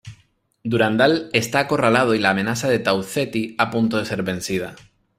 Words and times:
Durandal 0.63 1.29
está 1.31 1.59
acorralado 1.59 2.15
y 2.15 2.17
la 2.19 2.31
amenaza 2.31 2.67
de 2.67 2.79
Tau 2.79 3.03
Ceti 3.03 3.53
a 3.59 3.69
punto 3.69 3.99
de 3.99 4.07
ser 4.07 4.23
vencida. 4.23 4.75